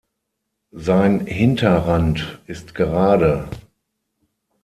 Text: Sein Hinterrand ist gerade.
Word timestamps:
Sein 0.71 1.27
Hinterrand 1.27 2.41
ist 2.47 2.73
gerade. 2.73 3.47